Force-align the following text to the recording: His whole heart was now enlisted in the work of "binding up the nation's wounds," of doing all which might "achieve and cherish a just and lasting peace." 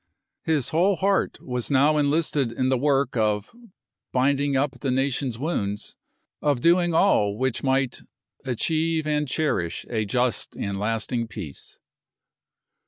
His 0.41 0.69
whole 0.69 0.95
heart 0.95 1.37
was 1.41 1.69
now 1.69 1.97
enlisted 1.97 2.51
in 2.51 2.69
the 2.69 2.77
work 2.79 3.15
of 3.15 3.55
"binding 4.11 4.57
up 4.57 4.79
the 4.79 4.89
nation's 4.89 5.37
wounds," 5.37 5.95
of 6.41 6.59
doing 6.59 6.91
all 6.91 7.37
which 7.37 7.61
might 7.61 8.01
"achieve 8.43 9.05
and 9.05 9.27
cherish 9.27 9.85
a 9.91 10.05
just 10.05 10.55
and 10.55 10.79
lasting 10.79 11.27
peace." 11.27 11.77